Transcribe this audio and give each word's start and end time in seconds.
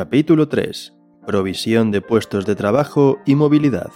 Capítulo 0.00 0.48
3. 0.48 0.94
Provisión 1.26 1.90
de 1.90 2.00
puestos 2.00 2.46
de 2.46 2.56
trabajo 2.56 3.18
y 3.26 3.34
movilidad. 3.34 3.90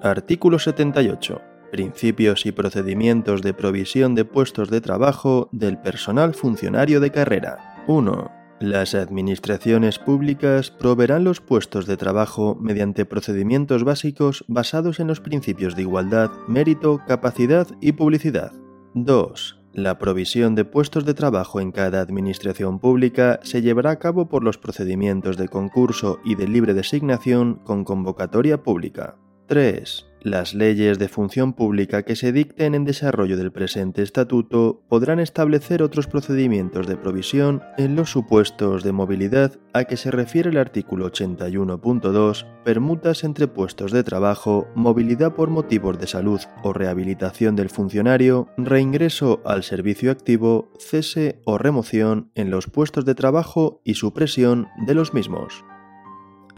Artículo 0.00 0.60
78. 0.60 1.40
Principios 1.72 2.46
y 2.46 2.52
procedimientos 2.52 3.42
de 3.42 3.52
provisión 3.52 4.14
de 4.14 4.24
puestos 4.24 4.70
de 4.70 4.80
trabajo 4.80 5.48
del 5.50 5.78
personal 5.78 6.32
funcionario 6.32 7.00
de 7.00 7.10
carrera. 7.10 7.82
1. 7.88 8.30
Las 8.60 8.94
administraciones 8.94 9.98
públicas 9.98 10.70
proveerán 10.70 11.24
los 11.24 11.40
puestos 11.40 11.86
de 11.86 11.96
trabajo 11.96 12.56
mediante 12.60 13.04
procedimientos 13.04 13.82
básicos 13.82 14.44
basados 14.46 15.00
en 15.00 15.08
los 15.08 15.18
principios 15.18 15.74
de 15.74 15.82
igualdad, 15.82 16.30
mérito, 16.46 17.02
capacidad 17.08 17.66
y 17.80 17.90
publicidad. 17.90 18.52
2. 18.94 19.59
La 19.72 19.98
provisión 19.98 20.56
de 20.56 20.64
puestos 20.64 21.04
de 21.04 21.14
trabajo 21.14 21.60
en 21.60 21.70
cada 21.70 22.00
administración 22.00 22.80
pública 22.80 23.38
se 23.44 23.62
llevará 23.62 23.92
a 23.92 23.98
cabo 24.00 24.28
por 24.28 24.42
los 24.42 24.58
procedimientos 24.58 25.36
de 25.36 25.48
concurso 25.48 26.18
y 26.24 26.34
de 26.34 26.48
libre 26.48 26.74
designación 26.74 27.60
con 27.64 27.84
convocatoria 27.84 28.62
pública. 28.64 29.14
3. 29.46 30.09
Las 30.22 30.52
leyes 30.52 30.98
de 30.98 31.08
función 31.08 31.54
pública 31.54 32.02
que 32.02 32.14
se 32.14 32.30
dicten 32.30 32.74
en 32.74 32.84
desarrollo 32.84 33.38
del 33.38 33.52
presente 33.52 34.02
estatuto 34.02 34.82
podrán 34.86 35.18
establecer 35.18 35.82
otros 35.82 36.06
procedimientos 36.06 36.86
de 36.86 36.98
provisión 36.98 37.62
en 37.78 37.96
los 37.96 38.10
supuestos 38.10 38.84
de 38.84 38.92
movilidad 38.92 39.58
a 39.72 39.84
que 39.84 39.96
se 39.96 40.10
refiere 40.10 40.50
el 40.50 40.58
artículo 40.58 41.10
81.2, 41.10 42.44
permutas 42.64 43.24
entre 43.24 43.48
puestos 43.48 43.92
de 43.92 44.04
trabajo, 44.04 44.68
movilidad 44.74 45.34
por 45.34 45.48
motivos 45.48 45.98
de 45.98 46.06
salud 46.06 46.40
o 46.62 46.74
rehabilitación 46.74 47.56
del 47.56 47.70
funcionario, 47.70 48.48
reingreso 48.58 49.40
al 49.46 49.62
servicio 49.62 50.10
activo, 50.10 50.70
cese 50.78 51.40
o 51.46 51.56
remoción 51.56 52.30
en 52.34 52.50
los 52.50 52.66
puestos 52.66 53.06
de 53.06 53.14
trabajo 53.14 53.80
y 53.84 53.94
supresión 53.94 54.68
de 54.86 54.94
los 54.94 55.14
mismos. 55.14 55.64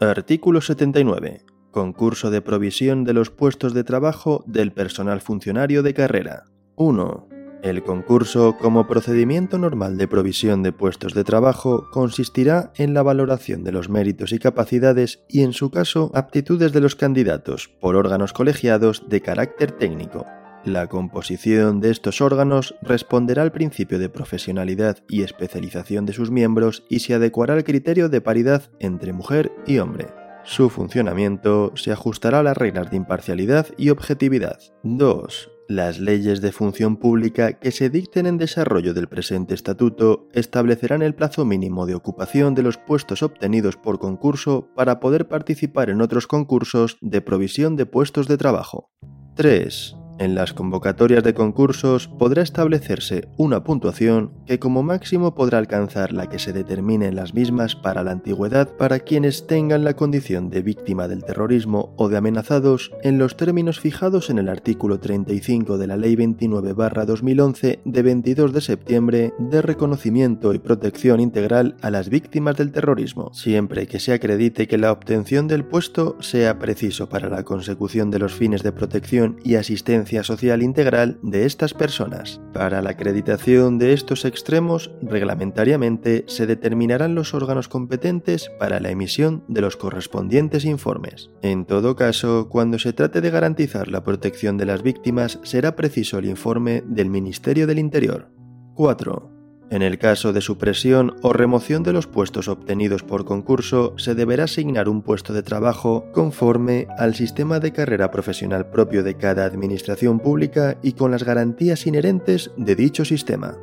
Artículo 0.01 0.59
79 0.59 1.45
Concurso 1.73 2.29
de 2.29 2.43
provisión 2.43 3.03
de 3.03 3.13
los 3.13 3.31
puestos 3.31 3.73
de 3.73 3.83
trabajo 3.83 4.43
del 4.45 4.71
personal 4.71 5.21
funcionario 5.21 5.81
de 5.81 5.95
carrera. 5.95 6.43
1. 6.75 7.27
El 7.63 7.81
concurso, 7.81 8.57
como 8.61 8.85
procedimiento 8.85 9.57
normal 9.57 9.97
de 9.97 10.07
provisión 10.07 10.61
de 10.61 10.71
puestos 10.71 11.15
de 11.15 11.23
trabajo, 11.23 11.89
consistirá 11.91 12.71
en 12.75 12.93
la 12.93 13.01
valoración 13.01 13.63
de 13.63 13.71
los 13.71 13.89
méritos 13.89 14.33
y 14.33 14.37
capacidades 14.37 15.23
y, 15.27 15.41
en 15.41 15.51
su 15.51 15.71
caso, 15.71 16.11
aptitudes 16.13 16.73
de 16.73 16.81
los 16.81 16.95
candidatos 16.95 17.71
por 17.81 17.95
órganos 17.95 18.33
colegiados 18.33 19.09
de 19.09 19.21
carácter 19.21 19.71
técnico. 19.71 20.27
La 20.63 20.85
composición 20.85 21.81
de 21.81 21.89
estos 21.89 22.21
órganos 22.21 22.75
responderá 22.83 23.41
al 23.41 23.51
principio 23.51 23.97
de 23.97 24.09
profesionalidad 24.09 24.99
y 25.09 25.23
especialización 25.23 26.05
de 26.05 26.13
sus 26.13 26.29
miembros 26.29 26.85
y 26.87 26.99
se 26.99 27.15
adecuará 27.15 27.55
al 27.55 27.63
criterio 27.63 28.09
de 28.09 28.21
paridad 28.21 28.69
entre 28.79 29.11
mujer 29.11 29.51
y 29.65 29.79
hombre. 29.79 30.05
Su 30.45 30.69
funcionamiento 30.69 31.71
se 31.75 31.91
ajustará 31.91 32.39
a 32.39 32.43
las 32.43 32.57
reglas 32.57 32.91
de 32.91 32.97
imparcialidad 32.97 33.67
y 33.77 33.89
objetividad. 33.89 34.59
2. 34.83 35.49
Las 35.69 35.99
leyes 35.99 36.41
de 36.41 36.51
función 36.51 36.97
pública 36.97 37.53
que 37.53 37.71
se 37.71 37.89
dicten 37.89 38.25
en 38.25 38.37
desarrollo 38.37 38.93
del 38.93 39.07
presente 39.07 39.53
estatuto 39.53 40.27
establecerán 40.33 41.01
el 41.01 41.15
plazo 41.15 41.45
mínimo 41.45 41.85
de 41.85 41.95
ocupación 41.95 42.53
de 42.53 42.63
los 42.63 42.77
puestos 42.77 43.23
obtenidos 43.23 43.77
por 43.77 43.99
concurso 43.99 44.67
para 44.75 44.99
poder 44.99 45.29
participar 45.29 45.89
en 45.89 46.01
otros 46.01 46.27
concursos 46.27 46.97
de 46.99 47.21
provisión 47.21 47.77
de 47.77 47.85
puestos 47.85 48.27
de 48.27 48.37
trabajo. 48.37 48.91
3. 49.35 49.95
En 50.23 50.35
las 50.35 50.53
convocatorias 50.53 51.21
de 51.21 51.33
concursos 51.33 52.07
podrá 52.07 52.43
establecerse 52.43 53.27
una 53.35 53.65
puntuación 53.65 54.31
que 54.45 54.57
como 54.57 54.81
máximo 54.81 55.35
podrá 55.35 55.57
alcanzar 55.57 56.13
la 56.13 56.29
que 56.29 56.39
se 56.39 56.53
determine 56.53 57.07
en 57.07 57.17
las 57.17 57.33
mismas 57.33 57.75
para 57.75 58.03
la 58.03 58.11
antigüedad 58.11 58.69
para 58.77 58.99
quienes 58.99 59.47
tengan 59.47 59.83
la 59.83 59.97
condición 59.97 60.49
de 60.49 60.61
víctima 60.61 61.09
del 61.09 61.25
terrorismo 61.25 61.93
o 61.97 62.07
de 62.07 62.15
amenazados 62.15 62.93
en 63.03 63.17
los 63.17 63.35
términos 63.35 63.81
fijados 63.81 64.29
en 64.29 64.39
el 64.39 64.47
artículo 64.47 65.01
35 65.01 65.77
de 65.77 65.87
la 65.87 65.97
Ley 65.97 66.15
29-2011 66.15 67.79
de 67.83 68.01
22 68.01 68.53
de 68.53 68.61
septiembre 68.61 69.33
de 69.39 69.61
reconocimiento 69.61 70.53
y 70.53 70.59
protección 70.59 71.19
integral 71.19 71.75
a 71.81 71.91
las 71.91 72.07
víctimas 72.07 72.55
del 72.55 72.71
terrorismo, 72.71 73.33
siempre 73.33 73.87
que 73.87 73.99
se 73.99 74.13
acredite 74.13 74.69
que 74.69 74.77
la 74.77 74.93
obtención 74.93 75.49
del 75.49 75.65
puesto 75.65 76.15
sea 76.21 76.59
preciso 76.59 77.09
para 77.09 77.27
la 77.27 77.43
consecución 77.43 78.09
de 78.09 78.19
los 78.19 78.33
fines 78.33 78.63
de 78.63 78.71
protección 78.71 79.35
y 79.43 79.55
asistencia 79.55 80.12
social 80.21 80.61
integral 80.61 81.17
de 81.23 81.45
estas 81.47 81.73
personas. 81.73 82.39
Para 82.53 82.83
la 82.83 82.91
acreditación 82.91 83.79
de 83.79 83.93
estos 83.93 84.25
extremos, 84.25 84.91
reglamentariamente 85.01 86.25
se 86.27 86.45
determinarán 86.45 87.15
los 87.15 87.33
órganos 87.33 87.67
competentes 87.67 88.51
para 88.59 88.79
la 88.79 88.91
emisión 88.91 89.43
de 89.47 89.61
los 89.61 89.75
correspondientes 89.75 90.65
informes. 90.65 91.31
En 91.41 91.65
todo 91.65 91.95
caso, 91.95 92.49
cuando 92.49 92.77
se 92.77 92.93
trate 92.93 93.21
de 93.21 93.31
garantizar 93.31 93.87
la 93.87 94.03
protección 94.03 94.57
de 94.57 94.65
las 94.65 94.83
víctimas, 94.83 95.39
será 95.41 95.75
preciso 95.75 96.19
el 96.19 96.25
informe 96.25 96.83
del 96.85 97.09
Ministerio 97.09 97.65
del 97.65 97.79
Interior. 97.79 98.29
4. 98.75 99.32
En 99.73 99.81
el 99.81 99.97
caso 99.97 100.33
de 100.33 100.41
supresión 100.41 101.15
o 101.23 101.33
remoción 101.33 101.81
de 101.81 101.93
los 101.93 102.05
puestos 102.05 102.47
obtenidos 102.47 103.01
por 103.01 103.25
concurso, 103.25 103.95
se 103.97 104.13
deberá 104.13 104.43
asignar 104.43 104.87
un 104.87 105.01
puesto 105.01 105.33
de 105.33 105.41
trabajo 105.41 106.05
conforme 106.13 106.85
al 106.99 107.15
sistema 107.15 107.59
de 107.59 107.73
carrera 107.73 108.11
profesional 108.11 108.69
propio 108.69 109.01
de 109.01 109.17
cada 109.17 109.45
administración 109.45 110.19
pública 110.19 110.77
y 110.83 110.91
con 110.91 111.09
las 111.09 111.23
garantías 111.23 111.87
inherentes 111.87 112.51
de 112.55 112.75
dicho 112.75 113.03
sistema. 113.03 113.57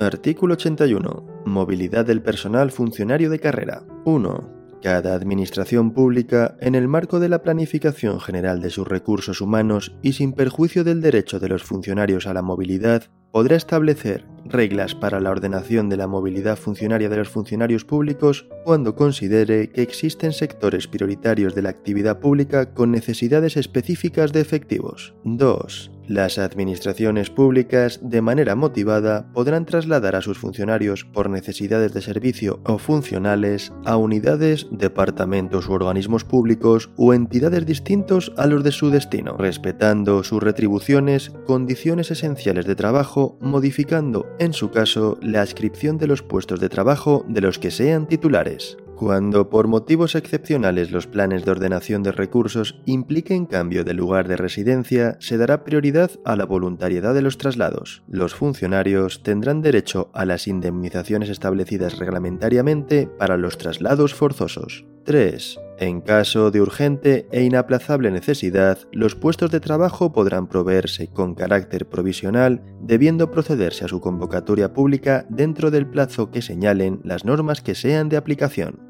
Artículo 0.00 0.54
81. 0.54 1.42
Movilidad 1.44 2.04
del 2.04 2.20
personal 2.20 2.72
funcionario 2.72 3.30
de 3.30 3.38
carrera. 3.38 3.84
1. 4.06 4.55
Cada 4.82 5.14
administración 5.14 5.92
pública, 5.92 6.56
en 6.60 6.74
el 6.74 6.88
marco 6.88 7.18
de 7.18 7.28
la 7.28 7.42
planificación 7.42 8.20
general 8.20 8.60
de 8.60 8.70
sus 8.70 8.86
recursos 8.86 9.40
humanos 9.40 9.96
y 10.02 10.12
sin 10.12 10.32
perjuicio 10.32 10.84
del 10.84 11.00
derecho 11.00 11.40
de 11.40 11.48
los 11.48 11.62
funcionarios 11.62 12.26
a 12.26 12.34
la 12.34 12.42
movilidad, 12.42 13.04
podrá 13.32 13.56
establecer 13.56 14.24
reglas 14.44 14.94
para 14.94 15.20
la 15.20 15.30
ordenación 15.30 15.88
de 15.88 15.96
la 15.96 16.06
movilidad 16.06 16.56
funcionaria 16.56 17.08
de 17.08 17.16
los 17.16 17.28
funcionarios 17.28 17.84
públicos 17.84 18.48
cuando 18.64 18.94
considere 18.94 19.70
que 19.70 19.82
existen 19.82 20.32
sectores 20.32 20.86
prioritarios 20.86 21.54
de 21.54 21.62
la 21.62 21.70
actividad 21.70 22.20
pública 22.20 22.72
con 22.72 22.92
necesidades 22.92 23.56
específicas 23.56 24.32
de 24.32 24.40
efectivos. 24.40 25.14
2. 25.24 25.95
Las 26.08 26.38
administraciones 26.38 27.30
públicas, 27.30 27.98
de 28.00 28.22
manera 28.22 28.54
motivada, 28.54 29.26
podrán 29.32 29.66
trasladar 29.66 30.14
a 30.14 30.22
sus 30.22 30.38
funcionarios 30.38 31.04
por 31.04 31.28
necesidades 31.28 31.92
de 31.94 32.00
servicio 32.00 32.60
o 32.64 32.78
funcionales 32.78 33.72
a 33.84 33.96
unidades, 33.96 34.68
departamentos 34.70 35.68
u 35.68 35.72
organismos 35.72 36.22
públicos 36.22 36.90
o 36.96 37.12
entidades 37.12 37.66
distintos 37.66 38.32
a 38.36 38.46
los 38.46 38.62
de 38.62 38.70
su 38.70 38.90
destino, 38.90 39.36
respetando 39.36 40.22
sus 40.22 40.40
retribuciones, 40.40 41.30
condiciones 41.44 42.12
esenciales 42.12 42.66
de 42.66 42.76
trabajo, 42.76 43.36
modificando, 43.40 44.26
en 44.38 44.52
su 44.52 44.70
caso, 44.70 45.18
la 45.22 45.42
adscripción 45.42 45.98
de 45.98 46.06
los 46.06 46.22
puestos 46.22 46.60
de 46.60 46.68
trabajo 46.68 47.24
de 47.28 47.40
los 47.40 47.58
que 47.58 47.72
sean 47.72 48.06
titulares. 48.06 48.76
Cuando 48.96 49.50
por 49.50 49.68
motivos 49.68 50.14
excepcionales 50.14 50.90
los 50.90 51.06
planes 51.06 51.44
de 51.44 51.50
ordenación 51.50 52.02
de 52.02 52.12
recursos 52.12 52.80
impliquen 52.86 53.44
cambio 53.44 53.84
de 53.84 53.92
lugar 53.92 54.26
de 54.26 54.38
residencia, 54.38 55.18
se 55.20 55.36
dará 55.36 55.64
prioridad 55.64 56.10
a 56.24 56.34
la 56.34 56.46
voluntariedad 56.46 57.12
de 57.12 57.20
los 57.20 57.36
traslados. 57.36 58.02
Los 58.08 58.34
funcionarios 58.34 59.22
tendrán 59.22 59.60
derecho 59.60 60.10
a 60.14 60.24
las 60.24 60.48
indemnizaciones 60.48 61.28
establecidas 61.28 61.98
reglamentariamente 61.98 63.06
para 63.06 63.36
los 63.36 63.58
traslados 63.58 64.14
forzosos. 64.14 64.86
3. 65.04 65.60
En 65.78 66.00
caso 66.00 66.50
de 66.50 66.62
urgente 66.62 67.28
e 67.30 67.42
inaplazable 67.42 68.10
necesidad, 68.10 68.78
los 68.92 69.14
puestos 69.14 69.50
de 69.50 69.60
trabajo 69.60 70.10
podrán 70.10 70.48
proveerse 70.48 71.08
con 71.08 71.34
carácter 71.34 71.86
provisional, 71.86 72.62
debiendo 72.80 73.30
procederse 73.30 73.84
a 73.84 73.88
su 73.88 74.00
convocatoria 74.00 74.72
pública 74.72 75.26
dentro 75.28 75.70
del 75.70 75.86
plazo 75.86 76.30
que 76.30 76.40
señalen 76.40 77.00
las 77.04 77.26
normas 77.26 77.60
que 77.60 77.74
sean 77.74 78.08
de 78.08 78.16
aplicación. 78.16 78.85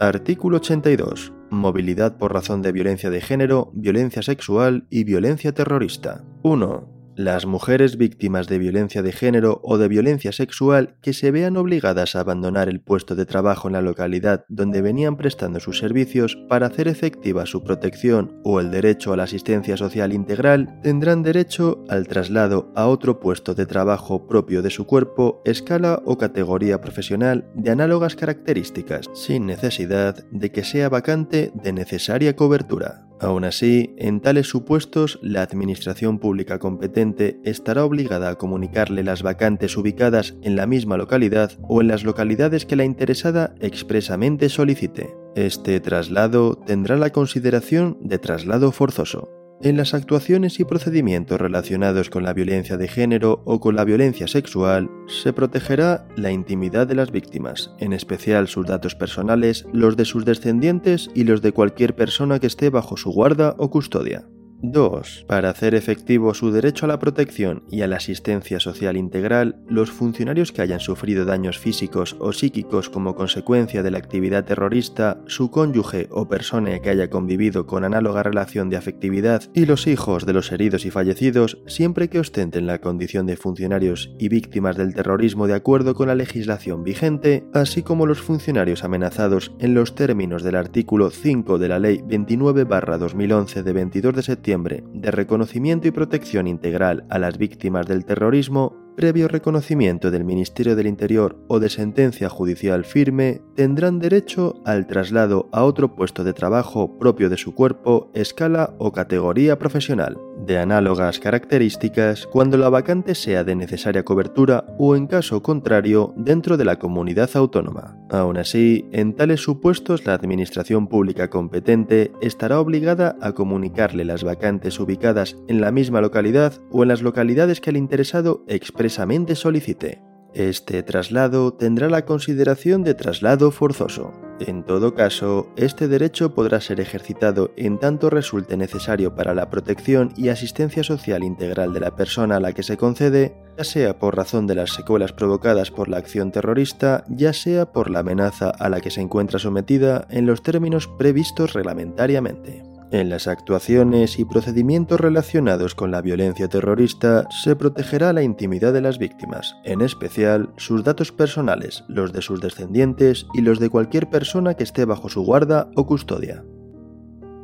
Artículo 0.00 0.56
82. 0.56 1.30
Movilidad 1.50 2.16
por 2.16 2.32
razón 2.32 2.62
de 2.62 2.72
violencia 2.72 3.10
de 3.10 3.20
género, 3.20 3.70
violencia 3.74 4.22
sexual 4.22 4.86
y 4.88 5.04
violencia 5.04 5.52
terrorista. 5.52 6.24
1. 6.42 6.99
Las 7.20 7.44
mujeres 7.44 7.98
víctimas 7.98 8.48
de 8.48 8.56
violencia 8.56 9.02
de 9.02 9.12
género 9.12 9.60
o 9.62 9.76
de 9.76 9.88
violencia 9.88 10.32
sexual 10.32 10.94
que 11.02 11.12
se 11.12 11.30
vean 11.30 11.58
obligadas 11.58 12.16
a 12.16 12.20
abandonar 12.20 12.70
el 12.70 12.80
puesto 12.80 13.14
de 13.14 13.26
trabajo 13.26 13.68
en 13.68 13.74
la 13.74 13.82
localidad 13.82 14.46
donde 14.48 14.80
venían 14.80 15.18
prestando 15.18 15.60
sus 15.60 15.80
servicios 15.80 16.38
para 16.48 16.68
hacer 16.68 16.88
efectiva 16.88 17.44
su 17.44 17.62
protección 17.62 18.40
o 18.42 18.58
el 18.58 18.70
derecho 18.70 19.12
a 19.12 19.18
la 19.18 19.24
asistencia 19.24 19.76
social 19.76 20.14
integral 20.14 20.80
tendrán 20.82 21.22
derecho 21.22 21.84
al 21.90 22.08
traslado 22.08 22.72
a 22.74 22.86
otro 22.86 23.20
puesto 23.20 23.54
de 23.54 23.66
trabajo 23.66 24.26
propio 24.26 24.62
de 24.62 24.70
su 24.70 24.86
cuerpo, 24.86 25.42
escala 25.44 26.00
o 26.06 26.16
categoría 26.16 26.80
profesional 26.80 27.50
de 27.54 27.70
análogas 27.70 28.16
características, 28.16 29.10
sin 29.12 29.44
necesidad 29.44 30.24
de 30.30 30.52
que 30.52 30.64
sea 30.64 30.88
vacante 30.88 31.52
de 31.52 31.74
necesaria 31.74 32.34
cobertura. 32.34 33.09
Aún 33.20 33.44
así, 33.44 33.94
en 33.98 34.20
tales 34.20 34.48
supuestos, 34.48 35.18
la 35.22 35.42
Administración 35.42 36.18
Pública 36.18 36.58
competente 36.58 37.38
estará 37.44 37.84
obligada 37.84 38.30
a 38.30 38.36
comunicarle 38.36 39.04
las 39.04 39.22
vacantes 39.22 39.76
ubicadas 39.76 40.36
en 40.42 40.56
la 40.56 40.66
misma 40.66 40.96
localidad 40.96 41.52
o 41.68 41.82
en 41.82 41.88
las 41.88 42.02
localidades 42.02 42.64
que 42.64 42.76
la 42.76 42.84
interesada 42.84 43.54
expresamente 43.60 44.48
solicite. 44.48 45.14
Este 45.36 45.80
traslado 45.80 46.54
tendrá 46.54 46.96
la 46.96 47.10
consideración 47.10 47.98
de 48.00 48.18
traslado 48.18 48.72
forzoso. 48.72 49.39
En 49.62 49.76
las 49.76 49.92
actuaciones 49.92 50.58
y 50.58 50.64
procedimientos 50.64 51.38
relacionados 51.38 52.08
con 52.08 52.24
la 52.24 52.32
violencia 52.32 52.78
de 52.78 52.88
género 52.88 53.42
o 53.44 53.60
con 53.60 53.76
la 53.76 53.84
violencia 53.84 54.26
sexual, 54.26 54.90
se 55.06 55.34
protegerá 55.34 56.08
la 56.16 56.30
intimidad 56.30 56.86
de 56.86 56.94
las 56.94 57.10
víctimas, 57.10 57.70
en 57.78 57.92
especial 57.92 58.48
sus 58.48 58.66
datos 58.66 58.94
personales, 58.94 59.66
los 59.74 59.98
de 59.98 60.06
sus 60.06 60.24
descendientes 60.24 61.10
y 61.14 61.24
los 61.24 61.42
de 61.42 61.52
cualquier 61.52 61.94
persona 61.94 62.38
que 62.38 62.46
esté 62.46 62.70
bajo 62.70 62.96
su 62.96 63.12
guarda 63.12 63.54
o 63.58 63.68
custodia. 63.70 64.24
2. 64.62 65.24
Para 65.26 65.50
hacer 65.50 65.74
efectivo 65.74 66.34
su 66.34 66.50
derecho 66.52 66.84
a 66.84 66.88
la 66.88 66.98
protección 66.98 67.62
y 67.70 67.82
a 67.82 67.86
la 67.86 67.96
asistencia 67.96 68.60
social 68.60 68.96
integral, 68.96 69.56
los 69.68 69.90
funcionarios 69.90 70.52
que 70.52 70.62
hayan 70.62 70.80
sufrido 70.80 71.24
daños 71.24 71.58
físicos 71.58 72.16
o 72.20 72.32
psíquicos 72.32 72.90
como 72.90 73.14
consecuencia 73.14 73.82
de 73.82 73.90
la 73.90 73.98
actividad 73.98 74.44
terrorista, 74.44 75.22
su 75.26 75.50
cónyuge 75.50 76.08
o 76.10 76.28
persona 76.28 76.78
que 76.80 76.90
haya 76.90 77.08
convivido 77.08 77.66
con 77.66 77.84
análoga 77.84 78.22
relación 78.22 78.68
de 78.68 78.76
afectividad 78.76 79.44
y 79.54 79.64
los 79.64 79.86
hijos 79.86 80.26
de 80.26 80.34
los 80.34 80.52
heridos 80.52 80.84
y 80.84 80.90
fallecidos, 80.90 81.58
siempre 81.66 82.08
que 82.08 82.18
ostenten 82.18 82.66
la 82.66 82.80
condición 82.80 83.26
de 83.26 83.36
funcionarios 83.36 84.14
y 84.18 84.28
víctimas 84.28 84.76
del 84.76 84.94
terrorismo 84.94 85.46
de 85.46 85.54
acuerdo 85.54 85.94
con 85.94 86.08
la 86.08 86.14
legislación 86.14 86.84
vigente, 86.84 87.44
así 87.54 87.82
como 87.82 88.06
los 88.06 88.20
funcionarios 88.20 88.84
amenazados 88.84 89.52
en 89.58 89.74
los 89.74 89.94
términos 89.94 90.42
del 90.42 90.56
artículo 90.56 91.10
5 91.10 91.58
de 91.58 91.68
la 91.68 91.78
Ley 91.78 91.98
29-2011 91.98 93.62
de 93.62 93.72
22 93.72 94.16
de 94.16 94.22
septiembre 94.22 94.49
de 94.58 95.10
reconocimiento 95.10 95.86
y 95.86 95.92
protección 95.92 96.48
integral 96.48 97.04
a 97.08 97.18
las 97.18 97.38
víctimas 97.38 97.86
del 97.86 98.04
terrorismo 98.04 98.76
previo 98.96 99.28
reconocimiento 99.28 100.10
del 100.10 100.24
Ministerio 100.24 100.76
del 100.76 100.86
Interior 100.86 101.38
o 101.48 101.60
de 101.60 101.70
sentencia 101.70 102.28
judicial 102.28 102.84
firme, 102.84 103.40
tendrán 103.54 103.98
derecho 103.98 104.60
al 104.66 104.86
traslado 104.86 105.48
a 105.52 105.64
otro 105.64 105.94
puesto 105.94 106.24
de 106.24 106.32
trabajo 106.32 106.98
propio 106.98 107.30
de 107.30 107.38
su 107.38 107.54
cuerpo, 107.54 108.10
escala 108.12 108.74
o 108.78 108.92
categoría 108.92 109.58
profesional, 109.58 110.18
de 110.46 110.58
análogas 110.58 111.18
características 111.18 112.26
cuando 112.26 112.56
la 112.56 112.68
vacante 112.68 113.14
sea 113.14 113.42
de 113.42 113.56
necesaria 113.56 114.04
cobertura 114.04 114.64
o 114.78 114.96
en 114.96 115.06
caso 115.06 115.42
contrario 115.42 116.14
dentro 116.16 116.56
de 116.56 116.64
la 116.64 116.78
comunidad 116.78 117.30
autónoma. 117.34 117.96
Aún 118.10 118.36
así, 118.36 118.88
en 118.92 119.14
tales 119.14 119.40
supuestos 119.40 120.06
la 120.06 120.14
Administración 120.14 120.86
Pública 120.86 121.30
competente 121.30 122.12
estará 122.20 122.60
obligada 122.60 123.16
a 123.20 123.32
comunicarle 123.32 124.04
las 124.04 124.24
vacantes 124.24 124.78
ubicadas 124.78 125.36
en 125.48 125.60
la 125.60 125.72
misma 125.72 126.00
localidad 126.00 126.54
o 126.70 126.82
en 126.82 126.88
las 126.88 127.02
localidades 127.02 127.60
que 127.60 127.70
el 127.70 127.76
interesado 127.76 128.44
exprese 128.46 128.90
solicite. 129.34 130.02
Este 130.34 130.82
traslado 130.82 131.54
tendrá 131.54 131.88
la 131.88 132.04
consideración 132.04 132.84
de 132.84 132.94
traslado 132.94 133.50
forzoso. 133.50 134.29
En 134.40 134.62
todo 134.64 134.94
caso, 134.94 135.48
este 135.56 135.86
derecho 135.86 136.34
podrá 136.34 136.62
ser 136.62 136.80
ejercitado 136.80 137.52
en 137.58 137.78
tanto 137.78 138.08
resulte 138.08 138.56
necesario 138.56 139.14
para 139.14 139.34
la 139.34 139.50
protección 139.50 140.14
y 140.16 140.28
asistencia 140.28 140.82
social 140.82 141.22
integral 141.22 141.74
de 141.74 141.80
la 141.80 141.94
persona 141.94 142.36
a 142.36 142.40
la 142.40 142.54
que 142.54 142.62
se 142.62 142.78
concede, 142.78 143.36
ya 143.58 143.64
sea 143.64 143.98
por 143.98 144.16
razón 144.16 144.46
de 144.46 144.54
las 144.54 144.70
secuelas 144.70 145.12
provocadas 145.12 145.70
por 145.70 145.88
la 145.88 145.98
acción 145.98 146.32
terrorista, 146.32 147.04
ya 147.08 147.34
sea 147.34 147.70
por 147.70 147.90
la 147.90 147.98
amenaza 147.98 148.48
a 148.48 148.70
la 148.70 148.80
que 148.80 148.90
se 148.90 149.02
encuentra 149.02 149.38
sometida 149.38 150.06
en 150.08 150.24
los 150.24 150.42
términos 150.42 150.88
previstos 150.88 151.52
reglamentariamente. 151.52 152.69
En 152.92 153.08
las 153.08 153.28
actuaciones 153.28 154.18
y 154.18 154.24
procedimientos 154.24 155.00
relacionados 155.00 155.76
con 155.76 155.92
la 155.92 156.02
violencia 156.02 156.48
terrorista 156.48 157.28
se 157.30 157.54
protegerá 157.54 158.12
la 158.12 158.24
intimidad 158.24 158.72
de 158.72 158.80
las 158.80 158.98
víctimas, 158.98 159.54
en 159.64 159.80
especial 159.80 160.52
sus 160.56 160.82
datos 160.82 161.12
personales, 161.12 161.84
los 161.86 162.12
de 162.12 162.20
sus 162.20 162.40
descendientes 162.40 163.28
y 163.32 163.42
los 163.42 163.60
de 163.60 163.70
cualquier 163.70 164.10
persona 164.10 164.54
que 164.54 164.64
esté 164.64 164.86
bajo 164.86 165.08
su 165.08 165.22
guarda 165.22 165.70
o 165.76 165.86
custodia. 165.86 166.44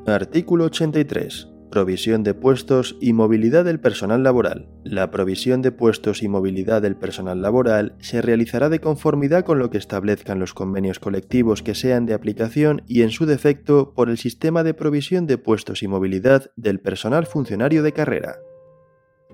Artículo 0.07 0.65
83. 0.65 1.56
Provisión 1.77 2.23
de 2.23 2.33
puestos 2.33 2.97
y 3.03 3.13
movilidad 3.13 3.67
del 3.67 3.81
personal 3.81 4.23
laboral. 4.23 4.67
La 4.83 5.11
provisión 5.11 5.61
de 5.61 5.73
puestos 5.73 6.23
y 6.23 6.29
movilidad 6.29 6.81
del 6.81 6.97
personal 6.97 7.43
laboral 7.43 7.97
se 7.99 8.23
realizará 8.23 8.71
de 8.71 8.81
conformidad 8.81 9.45
con 9.45 9.59
lo 9.59 9.69
que 9.69 9.77
establezcan 9.77 10.39
los 10.39 10.55
convenios 10.55 10.99
colectivos 10.99 11.63
que 11.63 11.75
sean 11.75 12.07
de 12.07 12.15
aplicación 12.15 12.81
y 12.89 13.03
en 13.03 13.11
su 13.11 13.27
defecto 13.27 13.93
por 13.93 14.09
el 14.09 14.17
sistema 14.17 14.65
de 14.65 14.73
provisión 14.73 15.27
de 15.27 15.37
puestos 15.37 15.83
y 15.83 15.87
movilidad 15.87 16.51
del 16.57 16.81
personal 16.81 17.27
funcionario 17.27 17.83
de 17.83 17.93
carrera. 17.93 18.37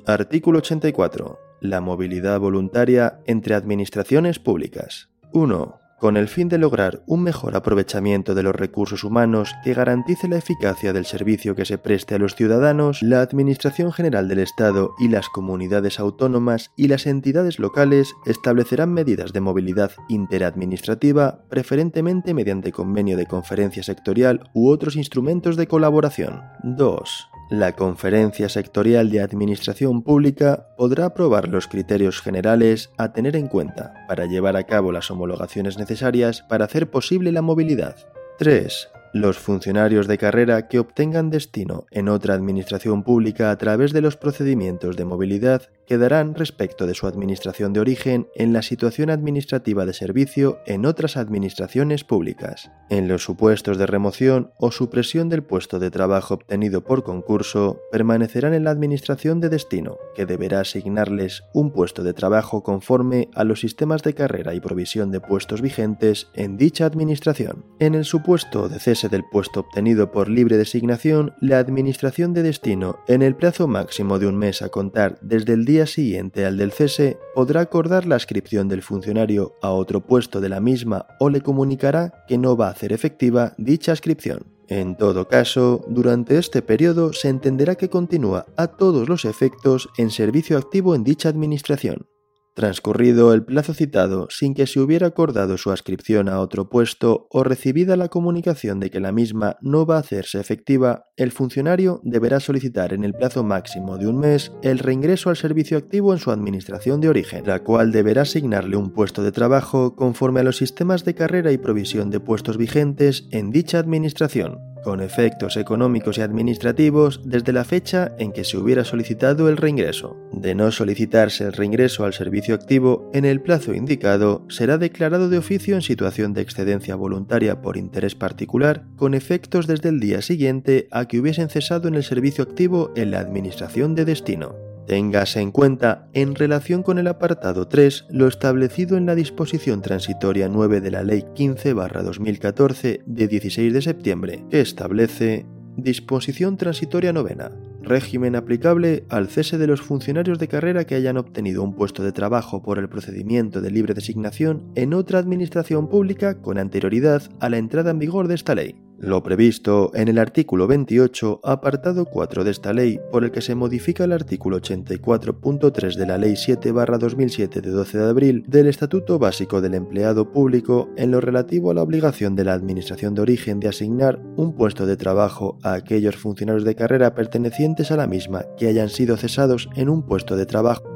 Artículo 0.05 0.59
84. 0.59 1.39
La 1.61 1.81
movilidad 1.81 2.41
voluntaria 2.41 3.21
entre 3.25 3.55
administraciones 3.55 4.41
públicas. 4.41 5.11
1 5.33 5.82
con 6.03 6.17
el 6.17 6.27
fin 6.27 6.49
de 6.49 6.59
lograr 6.59 7.05
un 7.07 7.23
mejor 7.23 7.55
aprovechamiento 7.55 8.35
de 8.35 8.43
los 8.43 8.57
recursos 8.57 9.05
humanos 9.05 9.55
que 9.63 9.73
garantice 9.73 10.27
la 10.27 10.37
eficacia 10.37 10.93
del 10.93 11.07
servicio 11.07 11.55
que 11.55 11.65
se 11.65 11.79
preste 11.79 12.17
a 12.17 12.19
los 12.19 12.35
ciudadanos, 12.35 13.03
la 13.03 13.21
Administración 13.21 13.93
General 13.93 14.27
del 14.27 14.41
Estado 14.41 14.97
y 14.99 15.07
las 15.07 15.29
comunidades 15.29 16.01
autónomas 16.01 16.73
y 16.77 16.89
las 16.89 17.07
entidades 17.07 17.61
locales 17.61 18.15
establecerán 18.27 18.93
medidas 18.93 19.33
de 19.33 19.43
movilidad 19.43 19.93
interadministrativa, 20.09 21.45
preferentemente 21.49 22.35
mediante 22.35 22.73
convenio 22.73 23.17
de 23.17 23.27
conferencia 23.27 23.85
sectorial 23.85 24.51
u 24.55 24.71
otros 24.71 24.97
instrumentos 24.97 25.57
de 25.57 25.69
colaboración. 25.69 26.43
2. 26.65 27.29
La 27.53 27.73
Conferencia 27.73 28.49
Sectorial 28.49 29.11
de 29.11 29.21
Administración 29.21 30.03
Pública 30.03 30.69
podrá 30.79 31.05
aprobar 31.05 31.49
los 31.49 31.69
criterios 31.69 32.23
generales 32.23 32.89
a 32.97 33.13
tener 33.13 33.37
en 33.37 33.47
cuenta 33.47 33.93
para 34.09 34.25
llevar 34.25 34.57
a 34.57 34.63
cabo 34.63 34.91
las 34.91 35.11
homologaciones 35.11 35.77
necesarias 35.77 36.41
para 36.49 36.65
hacer 36.65 36.91
posible 36.91 37.31
la 37.31 37.43
movilidad. 37.43 37.95
3. 38.39 38.89
Los 39.13 39.37
funcionarios 39.37 40.07
de 40.07 40.17
carrera 40.17 40.67
que 40.67 40.79
obtengan 40.79 41.29
destino 41.29 41.85
en 41.91 42.09
otra 42.09 42.33
administración 42.33 43.03
pública 43.03 43.51
a 43.51 43.59
través 43.59 43.93
de 43.93 44.01
los 44.01 44.17
procedimientos 44.17 44.97
de 44.97 45.05
movilidad 45.05 45.69
quedarán 45.87 46.35
respecto 46.35 46.87
de 46.87 46.95
su 46.95 47.07
administración 47.07 47.73
de 47.73 47.81
origen 47.81 48.29
en 48.35 48.53
la 48.53 48.63
situación 48.63 49.11
administrativa 49.11 49.85
de 49.85 49.93
servicio 49.93 50.59
en 50.67 50.87
otras 50.87 51.17
administraciones 51.17 52.05
públicas. 52.05 52.71
En 52.89 53.09
los 53.09 53.23
supuestos 53.23 53.79
de 53.79 53.87
remoción 53.87 54.53
o 54.59 54.71
supresión 54.71 55.29
del 55.29 55.43
puesto 55.43 55.79
de 55.79 55.91
trabajo 55.91 56.35
obtenido 56.35 56.85
por 56.85 57.05
concurso, 57.05 57.81
permanecerán 57.91 58.55
en 58.55 58.65
la 58.65 58.71
administración 58.71 59.41
de 59.41 59.49
destino, 59.49 59.99
que 60.15 60.27
deberá 60.27 60.61
asignarles 60.61 61.43
un 61.55 61.73
puesto 61.73 62.03
de 62.03 62.13
trabajo 62.13 62.63
conforme 62.63 63.29
a 63.35 63.45
los 63.45 63.61
sistemas 63.61 64.03
de 64.03 64.15
carrera 64.15 64.55
y 64.55 64.61
provisión 64.61 65.11
de 65.11 65.21
puestos 65.21 65.63
vigentes 65.63 66.29
en 66.35 66.57
dicha 66.57 66.87
administración. 66.87 67.65
En 67.79 67.95
el 67.95 68.05
supuesto 68.05 68.69
de 68.69 68.79
cese 68.79 69.09
del 69.09 69.25
puesto 69.31 69.61
obtenido 69.61 70.13
por 70.13 70.29
libre 70.29 70.57
designación, 70.57 71.35
la 71.41 71.59
administración 71.59 72.33
de 72.33 72.43
destino, 72.43 72.99
en 73.09 73.23
el 73.23 73.37
plazo 73.37 73.69
máximo 73.69 74.19
de 74.19 74.27
un 74.27 74.37
mes 74.37 74.63
a 74.63 74.69
contar 74.69 75.19
desde 75.23 75.55
el 75.55 75.65
día 75.73 75.87
siguiente 75.87 76.45
al 76.45 76.59
del 76.59 76.71
cese 76.71 77.17
podrá 77.35 77.63
acordar 77.63 78.05
la 78.05 78.17
ascripción 78.17 78.69
del 78.69 78.83
funcionario 78.83 79.55
a 79.63 79.71
otro 79.71 80.03
puesto 80.03 80.43
de 80.43 80.51
la 80.51 80.61
misma 80.61 81.07
o 81.19 81.31
le 81.31 81.41
comunicará 81.41 82.25
que 82.29 82.37
no 82.37 82.59
va 82.59 82.67
a 82.67 82.73
hacer 82.73 82.93
efectiva 82.93 83.55
dicha 83.57 83.93
ascripción. 83.93 84.45
En 84.69 84.97
todo 84.97 85.29
caso, 85.29 85.83
durante 85.89 86.37
este 86.37 86.61
periodo 86.61 87.15
se 87.15 87.31
entenderá 87.31 87.75
que 87.77 87.89
continúa 87.89 88.45
a 88.59 88.67
todos 88.67 89.09
los 89.09 89.25
efectos 89.25 89.89
en 89.97 90.11
servicio 90.11 90.59
activo 90.59 90.95
en 90.95 91.05
dicha 91.05 91.31
administración. 91.31 92.07
Transcurrido 92.55 93.33
el 93.33 93.45
plazo 93.45 93.73
citado 93.73 94.29
sin 94.31 94.53
que 94.53 94.67
se 94.67 94.79
hubiera 94.79 95.07
acordado 95.07 95.57
su 95.57 95.71
ascripción 95.71 96.29
a 96.29 96.39
otro 96.41 96.69
puesto 96.69 97.27
o 97.31 97.45
recibida 97.45 97.97
la 97.97 98.09
comunicación 98.09 98.79
de 98.79 98.91
que 98.91 99.01
la 99.01 99.11
misma 99.11 99.57
no 99.63 99.87
va 99.87 99.97
a 99.97 100.01
hacerse 100.01 100.39
efectiva, 100.39 101.07
el 101.17 101.33
funcionario 101.33 102.03
deberá 102.05 102.41
solicitar 102.41 102.93
en 102.93 103.05
el 103.05 103.15
plazo 103.15 103.43
máximo 103.43 103.97
de 103.97 104.07
un 104.07 104.19
mes 104.19 104.53
el 104.63 104.81
reingreso 104.81 105.31
al 105.31 105.37
servicio 105.37 105.79
activo 105.79 106.13
en 106.13 106.19
su 106.19 106.31
administración 106.31 107.01
de 107.01 107.09
origen, 107.09 107.47
la 107.47 107.61
cual 107.65 107.91
deberá 107.91 108.23
asignarle 108.23 108.77
un 108.77 108.93
puesto 108.93 109.23
de 109.23 109.33
trabajo 109.33 109.97
conforme 109.97 110.41
a 110.41 110.45
los 110.45 110.59
sistemas 110.59 111.07
de 111.07 111.15
carrera 111.15 111.53
y 111.53 111.59
provisión 111.59 112.11
de 112.11 112.21
puestos 112.21 112.59
vigentes 112.59 113.29
en 113.31 113.51
dicha 113.51 113.79
administración 113.79 114.72
con 114.83 115.01
efectos 115.01 115.57
económicos 115.57 116.19
y 116.19 116.21
administrativos 116.21 117.21
desde 117.25 117.53
la 117.53 117.65
fecha 117.65 118.13
en 118.19 118.33
que 118.33 118.45
se 118.45 118.57
hubiera 118.57 118.85
solicitado 118.85 119.49
el 119.49 119.57
reingreso. 119.57 120.17
De 120.33 120.55
no 120.55 120.71
solicitarse 120.71 121.45
el 121.45 121.53
reingreso 121.53 122.05
al 122.05 122.13
servicio 122.13 122.55
activo 122.55 123.11
en 123.13 123.25
el 123.25 123.41
plazo 123.41 123.75
indicado, 123.75 124.45
será 124.49 124.79
declarado 124.79 125.29
de 125.29 125.39
oficio 125.39 125.75
en 125.75 125.83
situación 125.83 126.35
de 126.35 126.43
excedencia 126.43 126.97
voluntaria 126.97 127.63
por 127.63 127.77
interés 127.77 128.15
particular, 128.15 128.85
con 128.97 129.15
efectos 129.15 129.67
desde 129.67 129.89
el 129.89 130.01
día 130.01 130.23
siguiente 130.23 130.89
a 130.91 131.07
que 131.07 131.21
hubiesen 131.21 131.49
cesado 131.49 131.89
en 131.89 131.95
el 131.95 132.05
servicio 132.05 132.45
activo 132.45 132.93
en 132.97 133.11
la 133.11 133.21
administración 133.21 133.95
de 133.95 134.05
destino. 134.05 134.72
Téngase 134.87 135.41
en 135.41 135.53
cuenta, 135.53 136.09
en 136.13 136.35
relación 136.35 136.83
con 136.83 136.99
el 136.99 137.07
apartado 137.07 137.69
3, 137.69 138.07
lo 138.11 138.27
establecido 138.27 138.97
en 138.97 139.07
la 139.07 139.15
disposición 139.15 139.81
transitoria 139.81 140.49
9 140.49 140.81
de 140.81 140.91
la 140.91 141.03
Ley 141.03 141.25
15-2014 141.35 143.05
de 143.07 143.29
16 143.29 143.73
de 143.73 143.83
septiembre, 143.83 144.45
que 144.51 144.61
establece 144.61 145.47
Disposición 145.77 146.59
transitoria 146.59 147.15
novena. 147.15 147.51
Régimen 147.81 148.37
aplicable 148.37 149.07
al 149.09 149.29
cese 149.29 149.57
de 149.57 149.67
los 149.67 149.81
funcionarios 149.81 150.39
de 150.39 150.47
carrera 150.47 150.85
que 150.85 150.97
hayan 150.97 151.17
obtenido 151.17 151.63
un 151.63 151.75
puesto 151.75 152.03
de 152.03 152.13
trabajo 152.13 152.63
por 152.63 152.79
el 152.79 152.91
procedimiento 152.91 153.63
de 153.63 153.71
libre 153.71 153.95
designación 153.95 154.71
en 154.75 154.93
otra 154.93 155.19
administración 155.19 155.89
pública 155.89 156.43
con 156.43 156.59
anterioridad 156.59 157.23
a 157.41 157.49
la 157.49 157.57
entrada 157.57 157.91
en 157.91 157.99
vigor 157.99 158.29
de 158.29 158.35
esta 158.35 158.55
ley 158.55 158.77
lo 159.03 159.21
previsto 159.25 159.91
en 159.95 160.07
el 160.07 160.17
artículo 160.17 160.69
28, 160.69 161.41
apartado 161.43 162.05
4 162.05 162.45
de 162.45 162.53
esta 162.53 162.73
ley, 162.73 163.01
por 163.11 163.25
el 163.25 163.33
que 163.33 163.41
se 163.41 163.57
modifica 163.57 164.05
el 164.05 164.13
artículo 164.13 164.61
84.3 164.61 165.97
de 165.97 166.07
la 166.07 166.19
Ley 166.19 166.35
7-2007 166.35 167.61
de 167.61 167.71
12 167.71 167.99
de 167.99 168.09
abril 168.09 168.45
del 168.47 168.69
Estatuto 168.69 169.19
Básico 169.19 169.61
del 169.61 169.75
Empleado 169.75 170.31
Público 170.31 170.89
en 170.97 171.11
lo 171.11 171.21
relativo 171.21 171.73
a 171.73 171.75
la 171.75 171.83
obligación 171.83 172.37
de 172.37 172.45
la 172.45 172.53
Administración 172.53 173.15
de 173.15 173.23
Origen 173.23 173.59
de 173.59 173.69
asignar 173.69 174.23
un 174.37 174.55
puesto 174.55 174.87
de 174.87 174.97
trabajo 174.97 175.59
a 175.65 175.73
aquellos 175.73 176.17
funcionarios 176.17 176.65
de 176.65 176.77
carrera 176.77 177.17
pertenecientes 177.17 177.91
a 177.91 177.97
la 177.97 178.07
misma 178.07 178.45
que 178.57 178.69
hayan 178.69 178.89
sido 178.89 179.17
cesados 179.17 179.69
en 179.75 179.89
un 179.89 180.07
puesto 180.07 180.37
de 180.37 180.47
trabajo 180.47 180.92